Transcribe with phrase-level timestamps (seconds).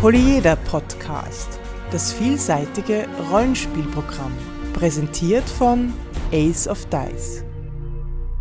[0.00, 1.58] Polyeder Podcast,
[1.90, 4.30] das vielseitige Rollenspielprogramm,
[4.72, 5.92] präsentiert von
[6.30, 7.42] Ace of Dice.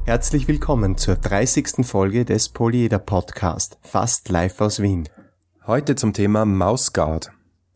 [0.05, 1.83] Herzlich willkommen zur 30.
[1.83, 5.09] Folge des Polyeder Podcast, fast live aus Wien.
[5.65, 7.31] Heute zum Thema Mausguard.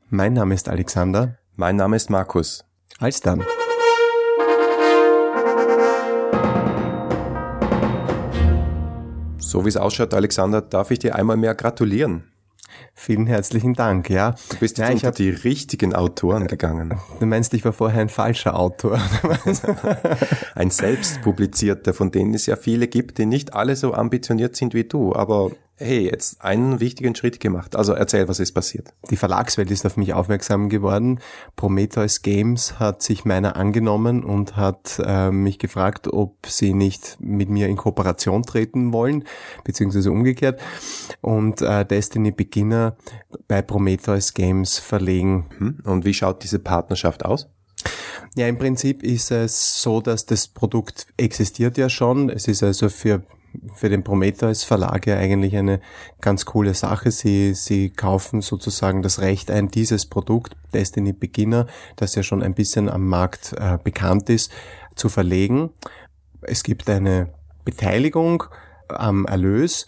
[0.10, 1.40] Mein Name ist Alexander.
[1.56, 2.64] Mein Name ist Markus.
[3.00, 3.44] Als dann.
[9.40, 12.31] So wie es ausschaut, Alexander, darf ich dir einmal mehr gratulieren.
[12.94, 14.36] Vielen herzlichen Dank, ja.
[14.50, 17.00] Du bist jetzt ja, unter hab, die richtigen Autoren gegangen.
[17.20, 19.00] Du meinst, ich war vorher ein falscher Autor.
[20.56, 24.84] ein selbstpublizierter, von denen es ja viele gibt, die nicht alle so ambitioniert sind wie
[24.84, 27.76] du, aber hey, jetzt einen wichtigen Schritt gemacht.
[27.76, 28.94] Also erzähl, was ist passiert?
[29.10, 31.20] Die Verlagswelt ist auf mich aufmerksam geworden.
[31.56, 37.50] Prometheus Games hat sich meiner angenommen und hat äh, mich gefragt, ob sie nicht mit
[37.50, 39.24] mir in Kooperation treten wollen,
[39.64, 40.62] beziehungsweise umgekehrt.
[41.22, 42.96] Und äh, Destiny Beginner
[43.48, 45.48] bei Prometheus Games verlegen.
[45.58, 47.48] Hm, und wie schaut diese Partnerschaft aus?
[48.36, 52.30] Ja, im Prinzip ist es so, dass das Produkt existiert ja schon.
[52.30, 53.24] Es ist also für
[53.76, 55.82] für den Prometheus Verlag ja eigentlich eine
[56.22, 57.12] ganz coole Sache.
[57.12, 62.54] Sie, sie kaufen sozusagen das Recht ein, dieses Produkt, Destiny Beginner, das ja schon ein
[62.54, 64.52] bisschen am Markt äh, bekannt ist,
[64.96, 65.72] zu verlegen.
[66.42, 67.34] Es gibt eine
[67.66, 68.44] Beteiligung
[68.88, 69.86] am Erlös.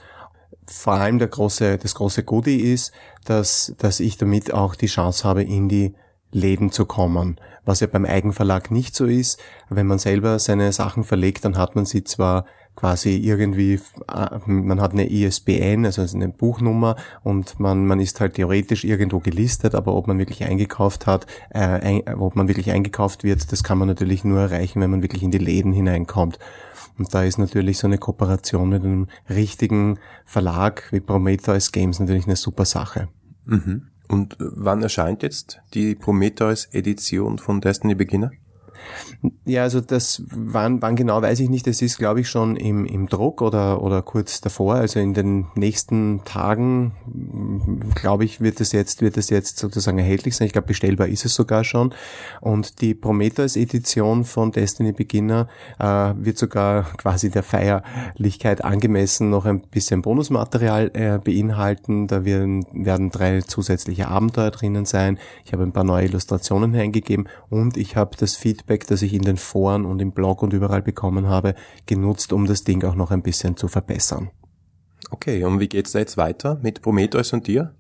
[0.68, 2.94] Vor allem der große, das große Goodie ist,
[3.26, 5.94] dass, dass ich damit auch die Chance habe, in die
[6.34, 7.40] Läden zu kommen.
[7.66, 9.40] Was ja beim Eigenverlag nicht so ist.
[9.70, 12.46] Wenn man selber seine Sachen verlegt, dann hat man sie zwar
[12.76, 13.80] quasi irgendwie,
[14.12, 19.20] äh, man hat eine ISBN, also eine Buchnummer und man, man ist halt theoretisch irgendwo
[19.20, 23.78] gelistet, aber ob man wirklich eingekauft hat, äh, ob man wirklich eingekauft wird, das kann
[23.78, 26.40] man natürlich nur erreichen, wenn man wirklich in die Läden hineinkommt.
[26.98, 32.26] Und da ist natürlich so eine Kooperation mit einem richtigen Verlag wie Prometheus Games natürlich
[32.26, 33.08] eine super Sache.
[33.46, 33.88] Mhm.
[34.08, 38.32] Und wann erscheint jetzt die Prometheus Edition von Destiny Beginner?
[39.46, 41.68] Ja, also das, wann, wann genau weiß ich nicht.
[41.68, 44.76] Das ist, glaube ich, schon im, im Druck oder, oder kurz davor.
[44.76, 46.92] Also in den nächsten Tagen,
[47.96, 50.48] glaube ich, wird es jetzt, wird es jetzt sozusagen erhältlich sein.
[50.48, 51.94] Ich glaube, bestellbar ist es sogar schon.
[52.42, 55.48] Und die Prometheus-Edition von Destiny Beginner
[55.80, 55.86] äh,
[56.18, 62.08] wird sogar quasi der Feierlichkeit angemessen noch ein bisschen Bonusmaterial äh, beinhalten.
[62.08, 65.18] Da werden, werden drei zusätzliche Abenteuer drinnen sein.
[65.46, 69.14] Ich habe ein paar neue Illustrationen eingegeben und ich habe das Feedback Feedback, das ich
[69.14, 71.54] in den Foren und im Blog und überall bekommen habe,
[71.86, 74.32] genutzt, um das Ding auch noch ein bisschen zu verbessern.
[75.12, 77.76] Okay, und wie geht's da jetzt weiter mit Prometheus und dir?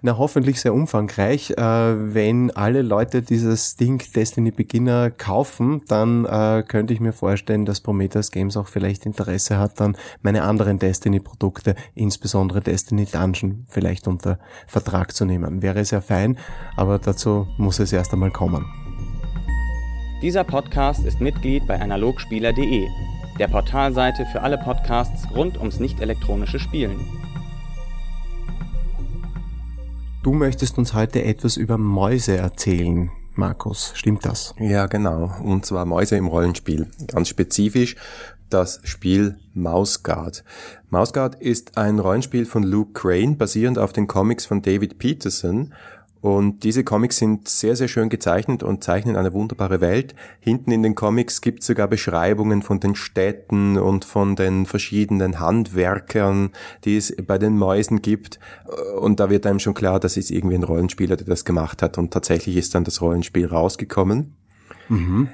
[0.00, 1.50] Na, hoffentlich sehr umfangreich.
[1.50, 1.60] Äh,
[2.14, 7.82] wenn alle Leute dieses Ding Destiny Beginner kaufen, dann äh, könnte ich mir vorstellen, dass
[7.82, 14.38] Prometheus Games auch vielleicht Interesse hat, dann meine anderen Destiny-Produkte, insbesondere Destiny Dungeon, vielleicht unter
[14.66, 15.60] Vertrag zu nehmen.
[15.60, 16.38] Wäre sehr fein,
[16.76, 18.85] aber dazu muss es erst einmal kommen.
[20.22, 22.88] Dieser Podcast ist Mitglied bei analogspieler.de,
[23.38, 26.98] der Portalseite für alle Podcasts rund ums nicht elektronische Spielen.
[30.22, 33.92] Du möchtest uns heute etwas über Mäuse erzählen, Markus.
[33.94, 34.54] Stimmt das?
[34.58, 35.34] Ja, genau.
[35.44, 36.86] Und zwar Mäuse im Rollenspiel.
[37.08, 37.96] Ganz spezifisch
[38.48, 40.44] das Spiel Mouseguard.
[40.90, 45.74] Mouseguard ist ein Rollenspiel von Luke Crane, basierend auf den Comics von David Peterson
[46.26, 50.16] und diese Comics sind sehr, sehr schön gezeichnet und zeichnen eine wunderbare Welt.
[50.40, 55.38] Hinten in den Comics gibt es sogar Beschreibungen von den Städten und von den verschiedenen
[55.38, 56.50] Handwerkern,
[56.82, 58.40] die es bei den Mäusen gibt.
[59.00, 61.96] Und da wird einem schon klar, das ist irgendwie ein Rollenspieler, der das gemacht hat.
[61.96, 64.34] Und tatsächlich ist dann das Rollenspiel rausgekommen.
[64.88, 65.28] Mhm.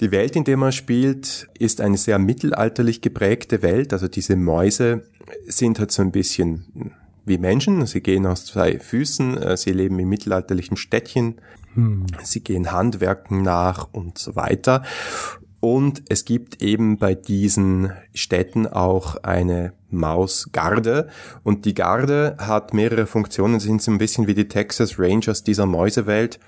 [0.00, 3.92] Die Welt, in der man spielt, ist eine sehr mittelalterlich geprägte Welt.
[3.92, 5.02] Also diese Mäuse
[5.46, 7.86] sind halt so ein bisschen wie Menschen.
[7.86, 11.40] Sie gehen aus zwei Füßen, äh, sie leben im mittelalterlichen Städtchen,
[11.74, 12.06] hm.
[12.22, 14.82] sie gehen Handwerken nach und so weiter.
[15.60, 21.08] Und es gibt eben bei diesen Städten auch eine Mausgarde.
[21.44, 25.44] Und die Garde hat mehrere Funktionen, sie sind so ein bisschen wie die Texas Rangers
[25.44, 26.40] dieser Mäusewelt.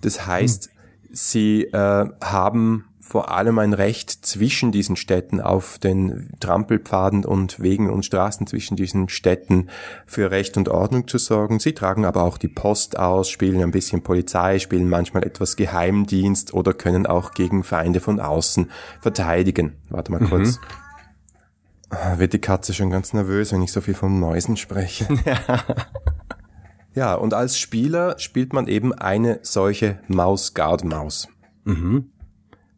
[0.00, 0.70] Das heißt, hm.
[1.12, 7.90] sie äh, haben vor allem ein Recht zwischen diesen Städten auf den Trampelpfaden und Wegen
[7.90, 9.68] und Straßen zwischen diesen Städten
[10.06, 11.58] für Recht und Ordnung zu sorgen.
[11.58, 16.52] Sie tragen aber auch die Post aus, spielen ein bisschen Polizei, spielen manchmal etwas Geheimdienst
[16.52, 18.70] oder können auch gegen Feinde von außen
[19.00, 19.76] verteidigen.
[19.88, 20.58] Warte mal kurz.
[20.58, 22.18] Mhm.
[22.18, 25.08] Wird die Katze schon ganz nervös, wenn ich so viel von Mäusen spreche.
[26.94, 31.26] ja, und als Spieler spielt man eben eine solche Maus-Guard-Maus.
[31.64, 32.12] Mhm.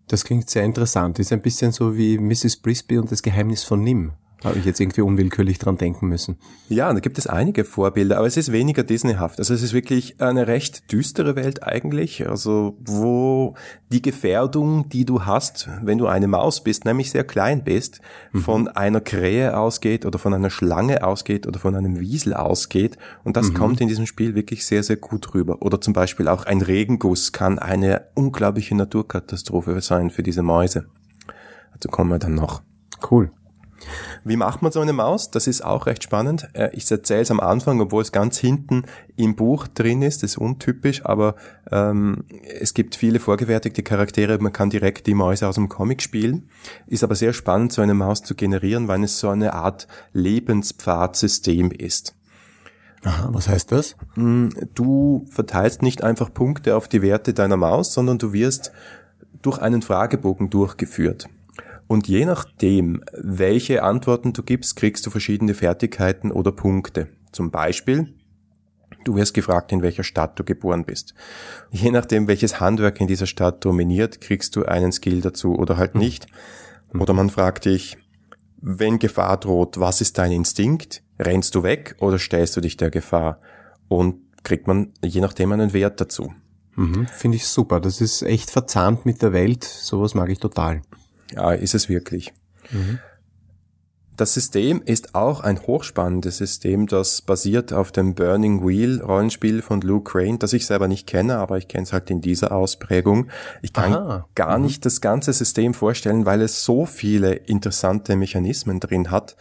[0.08, 1.18] Das klingt sehr interessant.
[1.18, 2.56] Ist ein bisschen so wie Mrs.
[2.56, 4.12] Brisby und das Geheimnis von Nim.
[4.44, 6.36] Habe ich jetzt irgendwie unwillkürlich dran denken müssen.
[6.68, 9.38] Ja, da gibt es einige Vorbilder, aber es ist weniger Disneyhaft.
[9.38, 13.54] Also es ist wirklich eine recht düstere Welt eigentlich, also wo
[13.90, 18.00] die Gefährdung, die du hast, wenn du eine Maus bist, nämlich sehr klein bist,
[18.32, 18.40] mhm.
[18.40, 22.98] von einer Krähe ausgeht oder von einer Schlange ausgeht oder von einem Wiesel ausgeht.
[23.22, 23.54] Und das mhm.
[23.54, 25.62] kommt in diesem Spiel wirklich sehr, sehr gut rüber.
[25.62, 30.86] Oder zum Beispiel auch ein Regenguss kann eine unglaubliche Naturkatastrophe sein für diese Mäuse.
[31.72, 32.62] Also kommen wir dann noch.
[33.10, 33.30] Cool.
[34.24, 35.30] Wie macht man so eine Maus?
[35.30, 36.48] Das ist auch recht spannend.
[36.52, 38.84] Äh, ich erzähle es am Anfang, obwohl es ganz hinten
[39.16, 40.22] im Buch drin ist.
[40.22, 41.34] Das ist untypisch, aber
[41.70, 42.24] ähm,
[42.60, 44.38] es gibt viele vorgefertigte Charaktere.
[44.38, 46.48] Man kann direkt die Mäuse aus dem Comic spielen.
[46.86, 51.70] Ist aber sehr spannend, so eine Maus zu generieren, weil es so eine Art Lebenspfadsystem
[51.70, 52.14] ist.
[53.04, 53.96] Aha, was heißt das?
[54.14, 58.70] Mm, du verteilst nicht einfach Punkte auf die Werte deiner Maus, sondern du wirst
[59.42, 61.28] durch einen Fragebogen durchgeführt.
[61.92, 67.08] Und je nachdem, welche Antworten du gibst, kriegst du verschiedene Fertigkeiten oder Punkte.
[67.32, 68.14] Zum Beispiel,
[69.04, 71.12] du wirst gefragt, in welcher Stadt du geboren bist.
[71.70, 75.94] Je nachdem, welches Handwerk in dieser Stadt dominiert, kriegst du einen Skill dazu oder halt
[75.94, 76.28] nicht.
[76.98, 77.98] Oder man fragt dich,
[78.62, 81.02] wenn Gefahr droht, was ist dein Instinkt?
[81.18, 83.38] Rennst du weg oder stellst du dich der Gefahr?
[83.88, 84.14] Und
[84.44, 86.32] kriegt man je nachdem einen Wert dazu.
[86.74, 87.80] Mhm, Finde ich super.
[87.80, 89.64] Das ist echt verzahnt mit der Welt.
[89.64, 90.80] Sowas mag ich total.
[91.34, 92.32] Ja, ist es wirklich.
[92.70, 92.98] Mhm.
[94.16, 99.80] Das System ist auch ein hochspannendes System, das basiert auf dem Burning Wheel Rollenspiel von
[99.80, 103.28] Lou Crane, das ich selber nicht kenne, aber ich kenne es halt in dieser Ausprägung.
[103.62, 104.28] Ich kann Aha.
[104.34, 104.66] gar mhm.
[104.66, 109.34] nicht das ganze System vorstellen, weil es so viele interessante Mechanismen drin hat.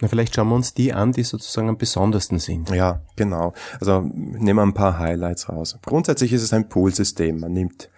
[0.00, 2.70] Na, vielleicht schauen wir uns die an, die sozusagen am besondersten sind.
[2.70, 3.54] Ja, genau.
[3.80, 5.78] Also nehmen wir ein paar Highlights raus.
[5.84, 7.40] Grundsätzlich ist es ein Poolsystem.
[7.40, 7.88] Man nimmt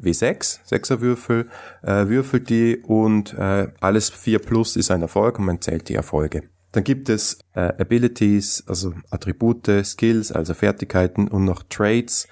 [0.00, 1.48] W6, Sechserwürfel,
[1.82, 5.94] äh, würfelt die und äh, alles 4 plus ist ein Erfolg und man zählt die
[5.94, 6.42] Erfolge.
[6.72, 12.28] Dann gibt es äh, Abilities, also Attribute, Skills, also Fertigkeiten und noch Traits.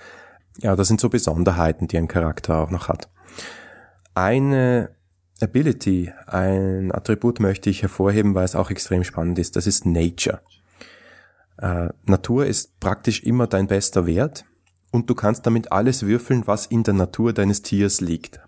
[0.58, 3.08] Ja, das sind so Besonderheiten, die ein Charakter auch noch hat.
[4.14, 4.90] Eine
[5.40, 9.56] Ability, ein Attribut möchte ich hervorheben, weil es auch extrem spannend ist.
[9.56, 10.40] Das ist Nature.
[11.58, 14.44] Äh, Natur ist praktisch immer dein bester Wert
[14.94, 18.40] und du kannst damit alles würfeln, was in der Natur deines Tiers liegt.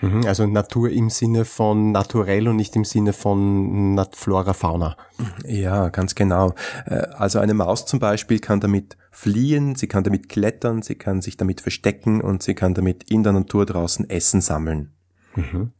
[0.00, 4.96] Mhm, also Natur im Sinne von naturell und nicht im Sinne von Flora, Fauna.
[5.46, 6.54] Ja, ganz genau.
[6.86, 11.22] Äh, also eine Maus zum Beispiel kann damit fliehen, sie kann damit klettern, sie kann
[11.22, 14.92] sich damit verstecken und sie kann damit in der Natur draußen Essen sammeln.
[15.36, 15.70] Mhm.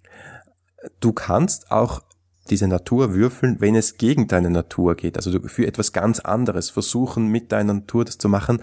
[1.00, 2.02] Du kannst auch
[2.50, 5.16] diese Natur würfeln, wenn es gegen deine Natur geht.
[5.16, 8.62] Also für etwas ganz anderes versuchen, mit deiner Natur das zu machen.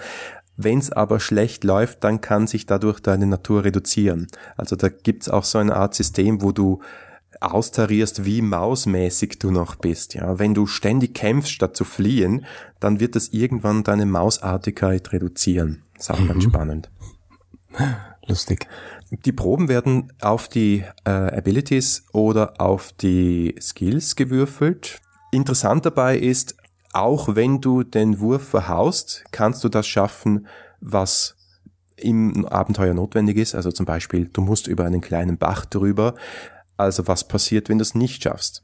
[0.58, 4.28] Wenn es aber schlecht läuft, dann kann sich dadurch deine Natur reduzieren.
[4.58, 6.82] Also da gibt's auch so eine Art System, wo du
[7.40, 10.14] austarierst, wie mausmäßig du noch bist.
[10.14, 12.46] Ja, wenn du ständig kämpfst, statt zu fliehen,
[12.80, 15.84] dann wird das irgendwann deine Mausartigkeit reduzieren.
[15.96, 16.28] Das ist auch mhm.
[16.28, 16.90] ganz spannend.
[18.28, 18.68] Lustig.
[19.26, 25.02] Die Proben werden auf die äh, Abilities oder auf die Skills gewürfelt.
[25.32, 26.56] Interessant dabei ist,
[26.94, 30.48] auch wenn du den Wurf verhaust, kannst du das schaffen,
[30.80, 31.36] was
[31.96, 33.56] im Abenteuer notwendig ist.
[33.56, 36.16] Also zum Beispiel, du musst über einen kleinen Bach drüber.
[36.78, 38.64] Also was passiert, wenn du es nicht schaffst?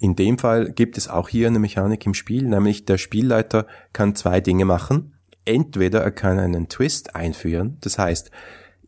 [0.00, 4.14] In dem Fall gibt es auch hier eine Mechanik im Spiel, nämlich der Spielleiter kann
[4.14, 5.14] zwei Dinge machen.
[5.44, 8.30] Entweder er kann einen Twist einführen, das heißt,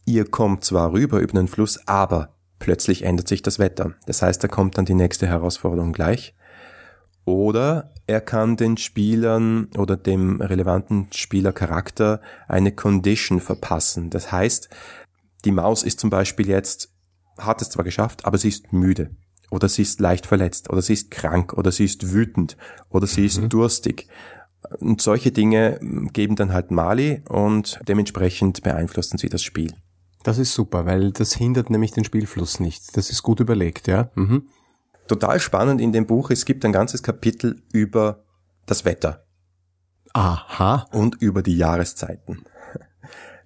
[0.05, 3.95] ihr kommt zwar rüber über den Fluss, aber plötzlich ändert sich das Wetter.
[4.07, 6.35] Das heißt, da kommt dann die nächste Herausforderung gleich.
[7.25, 14.11] Oder er kann den Spielern oder dem relevanten Spielercharakter eine Condition verpassen.
[14.11, 14.69] Das heißt,
[15.45, 16.93] die Maus ist zum Beispiel jetzt,
[17.39, 19.11] hat es zwar geschafft, aber sie ist müde.
[19.51, 20.71] Oder sie ist leicht verletzt.
[20.71, 21.53] Oder sie ist krank.
[21.55, 22.57] Oder sie ist wütend.
[22.89, 23.49] Oder sie ist mhm.
[23.49, 24.09] durstig.
[24.79, 25.79] Und solche Dinge
[26.13, 29.73] geben dann halt Mali und dementsprechend beeinflussen sie das Spiel.
[30.23, 32.97] Das ist super, weil das hindert nämlich den Spielfluss nicht.
[32.97, 34.11] Das ist gut überlegt, ja.
[34.15, 34.49] Mhm
[35.11, 38.25] total spannend in dem Buch, es gibt ein ganzes Kapitel über
[38.67, 39.27] das Wetter.
[40.13, 40.87] Aha.
[40.93, 42.45] Und über die Jahreszeiten.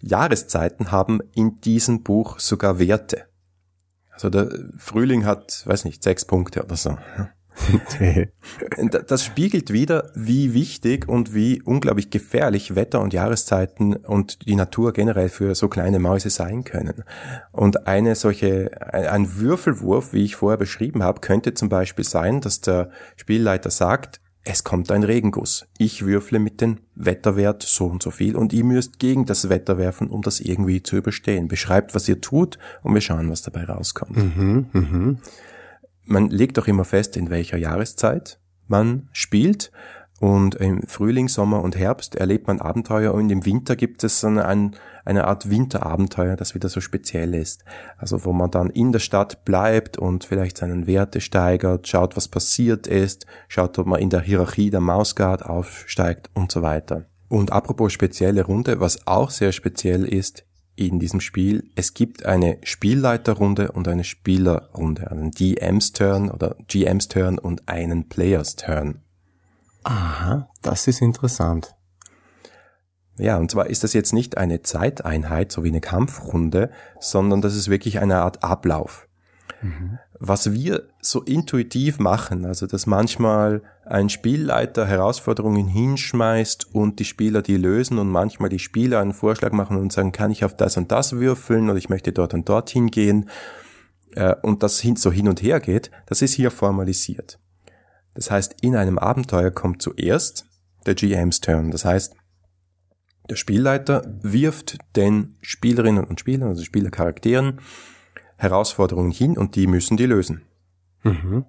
[0.00, 3.25] Jahreszeiten haben in diesem Buch sogar Werte.
[4.11, 6.99] Also der Frühling hat, weiß nicht, sechs Punkte oder so.
[9.06, 14.92] das spiegelt wieder, wie wichtig und wie unglaublich gefährlich Wetter und Jahreszeiten und die Natur
[14.92, 17.04] generell für so kleine Mäuse sein können.
[17.52, 22.61] Und eine solche, ein Würfelwurf, wie ich vorher beschrieben habe, könnte zum Beispiel sein, dass
[22.61, 25.66] der Spielleiter sagt, es kommt ein Regenguss.
[25.78, 29.78] Ich würfle mit dem Wetterwert so und so viel und ihr müsst gegen das Wetter
[29.78, 31.49] werfen, um das irgendwie zu überstehen.
[31.49, 34.16] Beschreibt, was ihr tut und wir schauen, was dabei rauskommt.
[34.16, 35.16] Mhm, mh
[36.04, 39.70] man legt doch immer fest, in welcher Jahreszeit man spielt.
[40.20, 44.38] Und im Frühling, Sommer und Herbst erlebt man Abenteuer und im Winter gibt es dann
[44.38, 47.64] ein, eine Art Winterabenteuer, das wieder so speziell ist.
[47.99, 52.28] Also wo man dann in der Stadt bleibt und vielleicht seinen Werte steigert, schaut, was
[52.28, 57.06] passiert ist, schaut, ob man in der Hierarchie der Mausgard aufsteigt und so weiter.
[57.28, 60.44] Und apropos spezielle Runde, was auch sehr speziell ist
[60.76, 66.57] in diesem Spiel, es gibt eine Spielleiterrunde und eine Spielerrunde, also einen DM's Turn oder
[66.66, 69.00] GM's Turn und einen Player's Turn.
[69.85, 71.75] Aha, das ist interessant.
[73.16, 77.54] Ja, und zwar ist das jetzt nicht eine Zeiteinheit, so wie eine Kampfrunde, sondern das
[77.54, 79.09] ist wirklich eine Art Ablauf.
[80.18, 87.42] Was wir so intuitiv machen, also dass manchmal ein Spielleiter Herausforderungen hinschmeißt und die Spieler
[87.42, 90.76] die lösen und manchmal die Spieler einen Vorschlag machen und sagen, kann ich auf das
[90.76, 93.28] und das würfeln oder ich möchte dort und dort hingehen
[94.14, 97.38] äh, und das so hin und her geht, das ist hier formalisiert.
[98.14, 100.47] Das heißt, in einem Abenteuer kommt zuerst
[100.87, 101.71] der GM's Turn.
[101.71, 102.14] Das heißt,
[103.28, 107.61] der Spielleiter wirft den Spielerinnen und Spielern, also Spielercharakteren,
[108.45, 110.43] Herausforderungen hin und die müssen die lösen.
[111.03, 111.45] Mhm.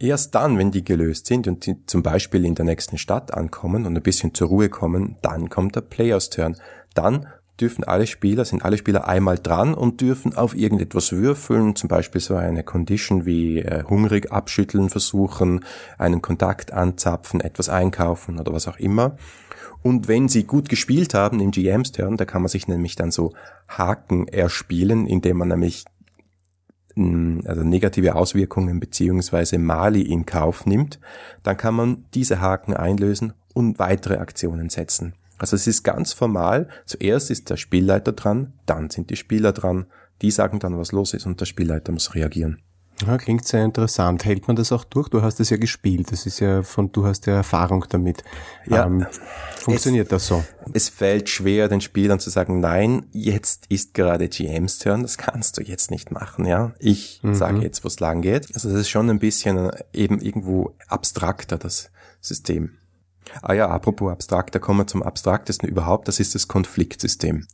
[0.00, 3.84] Erst dann, wenn die gelöst sind und die zum Beispiel in der nächsten Stadt ankommen
[3.84, 6.56] und ein bisschen zur Ruhe kommen, dann kommt der Players Turn.
[6.94, 7.26] Dann
[7.60, 12.20] dürfen alle Spieler, sind alle Spieler einmal dran und dürfen auf irgendetwas würfeln, zum Beispiel
[12.20, 15.64] so eine Condition wie äh, hungrig abschütteln versuchen,
[15.98, 19.16] einen Kontakt anzapfen, etwas einkaufen oder was auch immer.
[19.82, 23.10] Und wenn sie gut gespielt haben im GM's Turn, da kann man sich nämlich dann
[23.10, 23.32] so
[23.68, 25.84] Haken erspielen, indem man nämlich
[26.94, 31.00] mm, also negative Auswirkungen beziehungsweise Mali in Kauf nimmt,
[31.42, 35.14] dann kann man diese Haken einlösen und weitere Aktionen setzen.
[35.38, 36.68] Also es ist ganz formal.
[36.84, 39.86] Zuerst ist der Spielleiter dran, dann sind die Spieler dran.
[40.20, 42.60] Die sagen dann, was los ist und der Spielleiter muss reagieren.
[43.06, 44.24] Ja, klingt sehr interessant.
[44.24, 45.08] Hält man das auch durch?
[45.08, 46.10] Du hast es ja gespielt.
[46.10, 48.24] Das ist ja von, du hast ja Erfahrung damit.
[48.66, 49.06] Ja, ähm,
[49.60, 50.44] funktioniert es, das so?
[50.72, 55.58] Es fällt schwer, den Spielern zu sagen, nein, jetzt ist gerade GMs Turn, das kannst
[55.58, 56.72] du jetzt nicht machen, ja.
[56.80, 57.34] Ich mhm.
[57.34, 58.48] sage jetzt, wo es lang geht.
[58.54, 61.90] Also das ist schon ein bisschen eben irgendwo abstrakter, das
[62.20, 62.78] System.
[63.42, 67.46] Ah ja, apropos abstrakt, da kommen wir zum abstraktesten überhaupt, das ist das Konfliktsystem.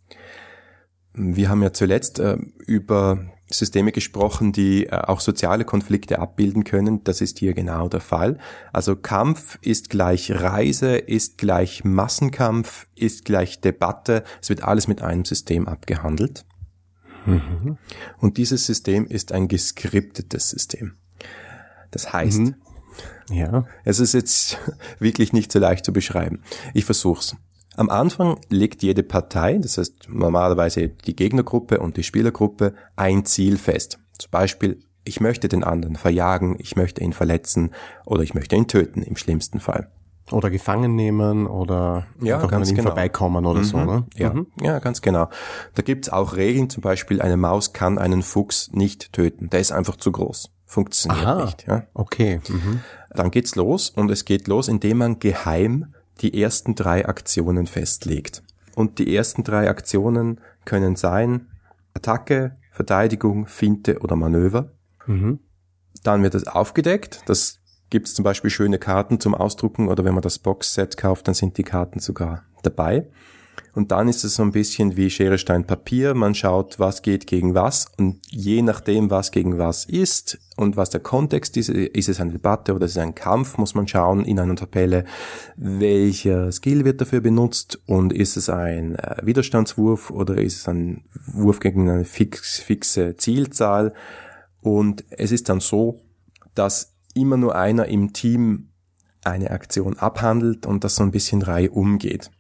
[1.14, 7.04] Wir haben ja zuletzt äh, über Systeme gesprochen, die äh, auch soziale Konflikte abbilden können.
[7.04, 8.38] Das ist hier genau der Fall.
[8.72, 14.24] Also Kampf ist gleich Reise, ist gleich Massenkampf, ist gleich Debatte.
[14.42, 16.44] Es wird alles mit einem System abgehandelt.
[17.26, 17.78] Mhm.
[18.18, 20.94] Und dieses System ist ein geskriptetes System.
[21.90, 22.54] Das heißt, mhm.
[23.30, 23.64] Ja.
[23.84, 24.58] Es ist jetzt
[24.98, 26.42] wirklich nicht so leicht zu beschreiben.
[26.74, 27.36] Ich versuch's.
[27.76, 33.56] Am Anfang legt jede Partei, das heißt normalerweise die Gegnergruppe und die Spielergruppe, ein Ziel
[33.56, 33.98] fest.
[34.18, 37.70] Zum Beispiel, ich möchte den anderen verjagen, ich möchte ihn verletzen
[38.06, 39.90] oder ich möchte ihn töten im schlimmsten Fall.
[40.30, 42.90] Oder gefangen nehmen oder ja, einfach ganz an ihm genau.
[42.90, 43.64] vorbeikommen oder mhm.
[43.64, 43.76] so.
[43.78, 44.04] Ne?
[44.16, 44.46] Ja, mhm.
[44.58, 45.28] ja, ganz genau.
[45.74, 49.50] Da gibt's auch Regeln, zum Beispiel eine Maus kann einen Fuchs nicht töten.
[49.50, 50.50] Der ist einfach zu groß.
[50.64, 51.44] Funktioniert Aha.
[51.44, 51.66] nicht.
[51.66, 51.86] Ja?
[51.92, 52.40] Okay.
[52.48, 52.80] Mhm.
[53.10, 58.42] Dann geht's los und es geht los, indem man geheim die ersten drei Aktionen festlegt.
[58.74, 61.48] Und die ersten drei Aktionen können sein
[61.94, 64.72] Attacke, Verteidigung, Finte oder Manöver.
[65.06, 65.38] Mhm.
[66.02, 67.22] Dann wird es aufgedeckt.
[67.26, 71.28] Das gibt es zum Beispiel schöne Karten zum Ausdrucken oder wenn man das Boxset kauft,
[71.28, 73.06] dann sind die Karten sogar dabei.
[73.74, 76.14] Und dann ist es so ein bisschen wie Schere, Stein, Papier.
[76.14, 77.86] Man schaut, was geht gegen was.
[77.98, 82.32] Und je nachdem, was gegen was ist und was der Kontext ist, ist es eine
[82.32, 85.04] Debatte oder ist es ein Kampf, muss man schauen in einer Tabelle,
[85.56, 91.04] welcher Skill wird dafür benutzt und ist es ein äh, Widerstandswurf oder ist es ein
[91.26, 93.92] Wurf gegen eine fix, fixe Zielzahl.
[94.60, 96.00] Und es ist dann so,
[96.54, 98.68] dass immer nur einer im Team
[99.24, 102.30] eine Aktion abhandelt und das so ein bisschen Reihe umgeht.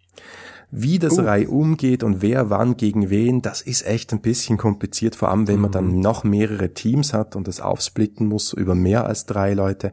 [0.76, 1.22] Wie das uh.
[1.22, 5.46] Reihe umgeht und wer wann gegen wen, das ist echt ein bisschen kompliziert, vor allem
[5.46, 6.00] wenn man dann mhm.
[6.00, 9.92] noch mehrere Teams hat und das aufsplitten muss über mehr als drei Leute.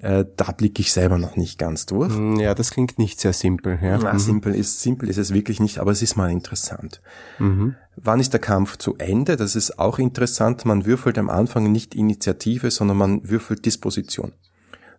[0.00, 2.16] Äh, da blicke ich selber noch nicht ganz durch.
[2.16, 3.78] Mm, ja, das klingt nicht sehr simpel.
[3.82, 3.98] Ja.
[3.98, 4.18] Na, mhm.
[4.18, 7.02] simpel ist simpel ist es wirklich nicht, aber es ist mal interessant.
[7.38, 7.74] Mhm.
[7.96, 9.36] Wann ist der Kampf zu Ende?
[9.36, 10.64] Das ist auch interessant.
[10.64, 14.32] Man würfelt am Anfang nicht Initiative, sondern man würfelt Disposition.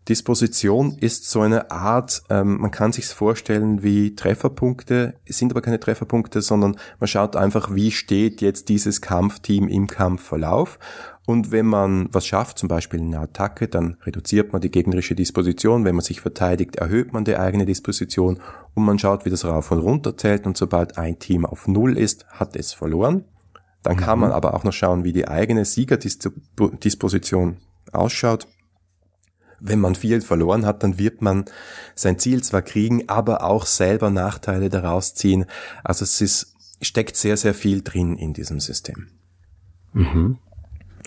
[0.09, 5.61] Disposition ist so eine Art, ähm, man kann sich vorstellen wie Trefferpunkte, es sind aber
[5.61, 10.79] keine Trefferpunkte, sondern man schaut einfach, wie steht jetzt dieses Kampfteam im Kampfverlauf.
[11.27, 15.85] Und wenn man was schafft, zum Beispiel eine Attacke, dann reduziert man die gegnerische Disposition.
[15.85, 18.39] Wenn man sich verteidigt, erhöht man die eigene Disposition
[18.73, 20.47] und man schaut, wie das rauf und runter zählt.
[20.47, 23.25] Und sobald ein Team auf Null ist, hat es verloren.
[23.83, 24.21] Dann kann mhm.
[24.21, 27.57] man aber auch noch schauen, wie die eigene Siegerdisposition
[27.91, 28.47] ausschaut.
[29.59, 31.45] Wenn man viel verloren hat, dann wird man
[31.95, 35.45] sein Ziel zwar kriegen, aber auch selber Nachteile daraus ziehen.
[35.83, 39.07] Also es ist, steckt sehr, sehr viel drin in diesem System.
[39.93, 40.37] Mhm.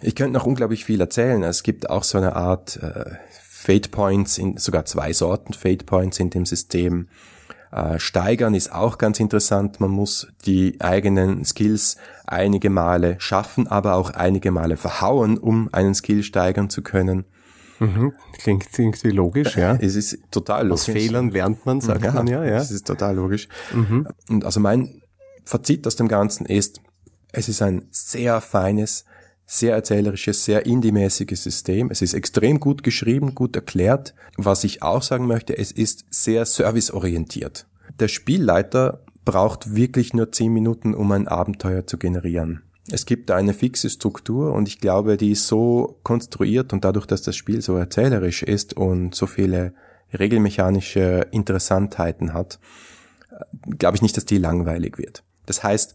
[0.02, 1.42] Ich könnte noch unglaublich viel erzählen.
[1.44, 6.18] Es gibt auch so eine Art äh, Fate Points, in, sogar zwei Sorten Fate Points
[6.18, 7.08] in dem System.
[7.70, 9.80] Äh, steigern ist auch ganz interessant.
[9.80, 15.94] Man muss die eigenen Skills einige Male schaffen, aber auch einige Male verhauen, um einen
[15.94, 17.24] Skill steigern zu können.
[17.78, 18.12] Mhm.
[18.38, 19.76] Klingt irgendwie logisch, ja.
[19.80, 20.88] Es ist total logisch.
[20.88, 22.58] Aus Fehlern lernt man, sagt ja, man ja, ja.
[22.58, 23.48] Es ist total logisch.
[23.72, 24.06] Mhm.
[24.28, 25.02] Und also mein
[25.44, 26.80] Fazit aus dem Ganzen ist,
[27.32, 29.04] es ist ein sehr feines,
[29.46, 31.90] sehr erzählerisches, sehr indie-mäßiges System.
[31.90, 34.14] Es ist extrem gut geschrieben, gut erklärt.
[34.36, 37.66] Was ich auch sagen möchte, es ist sehr serviceorientiert.
[37.98, 42.62] Der Spielleiter braucht wirklich nur zehn Minuten, um ein Abenteuer zu generieren.
[42.90, 47.06] Es gibt da eine fixe Struktur und ich glaube, die ist so konstruiert und dadurch,
[47.06, 49.74] dass das Spiel so erzählerisch ist und so viele
[50.12, 52.58] regelmechanische Interessantheiten hat,
[53.78, 55.22] glaube ich nicht, dass die langweilig wird.
[55.46, 55.94] Das heißt,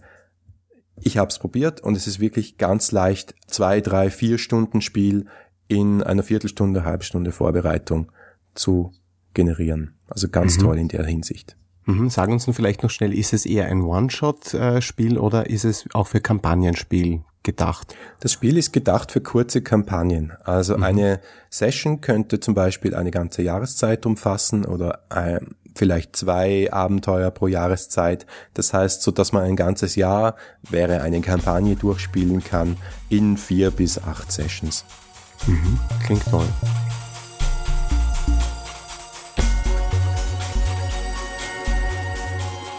[1.01, 5.25] ich habe es probiert und es ist wirklich ganz leicht, zwei, drei, vier Stunden Spiel
[5.67, 8.12] in einer Viertelstunde, Halbstunde Vorbereitung
[8.56, 8.94] zu
[9.34, 9.96] generieren.
[10.08, 10.62] Also ganz mhm.
[10.62, 11.58] toll in der Hinsicht.
[11.88, 12.10] Mhm.
[12.10, 16.08] Sag uns nun vielleicht noch schnell, ist es eher ein One-Shot-Spiel oder ist es auch
[16.08, 17.96] für Kampagnenspiel gedacht?
[18.20, 20.34] Das Spiel ist gedacht für kurze Kampagnen.
[20.44, 20.84] Also mhm.
[20.84, 25.39] eine Session könnte zum Beispiel eine ganze Jahreszeit umfassen oder äh,
[25.75, 28.25] vielleicht zwei Abenteuer pro Jahreszeit.
[28.53, 30.36] Das heißt, so dass man ein ganzes Jahr
[30.70, 32.75] wäre eine Kampagne durchspielen kann
[33.08, 34.84] in vier bis acht Sessions.
[35.46, 35.79] Mhm.
[36.03, 36.48] Klingt toll.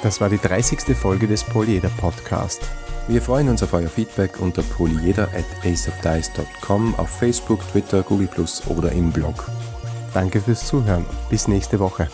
[0.03, 0.97] Das war die 30.
[0.97, 2.63] Folge des Polyeder Podcast.
[3.09, 8.63] Wir freuen uns auf euer Feedback unter polyeder at aceofdice.com auf Facebook, Twitter, Google Plus
[8.69, 9.51] oder im Blog.
[10.15, 11.05] Danke fürs Zuhören.
[11.31, 12.09] Bis nächste Woche.